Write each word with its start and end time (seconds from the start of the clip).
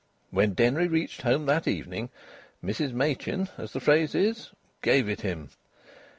When 0.31 0.55
Denry 0.55 0.87
reached 0.87 1.21
home 1.21 1.45
that 1.45 1.67
evening, 1.67 2.09
Mrs 2.65 2.91
Machin, 2.91 3.49
as 3.59 3.71
the 3.73 3.79
phrase 3.79 4.15
is, 4.15 4.49
"gave 4.81 5.07
it 5.07 5.21
him." 5.21 5.51